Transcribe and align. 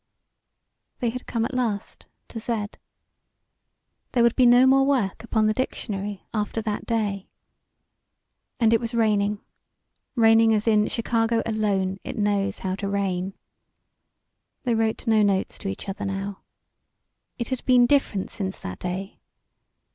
They 0.97 1.11
had 1.11 1.27
come 1.27 1.45
at 1.45 1.53
last 1.53 2.07
to 2.29 2.39
Z. 2.39 2.69
There 4.13 4.23
would 4.23 4.35
be 4.35 4.47
no 4.47 4.65
more 4.65 4.83
work 4.83 5.23
upon 5.23 5.45
the 5.45 5.53
dictionary 5.53 6.25
after 6.33 6.59
that 6.59 6.87
day. 6.87 7.29
And 8.59 8.73
it 8.73 8.79
was 8.79 8.95
raining 8.95 9.41
raining 10.15 10.55
as 10.55 10.67
in 10.67 10.87
Chicago 10.87 11.43
alone 11.45 11.99
it 12.03 12.17
knows 12.17 12.57
how 12.65 12.73
to 12.77 12.89
rain. 12.89 13.35
They 14.63 14.73
wrote 14.73 15.05
no 15.05 15.21
notes 15.21 15.59
to 15.59 15.67
each 15.67 15.87
other 15.87 16.05
now. 16.05 16.39
It 17.37 17.49
had 17.49 17.63
been 17.65 17.85
different 17.85 18.31
since 18.31 18.57
that 18.57 18.79
day. 18.79 19.19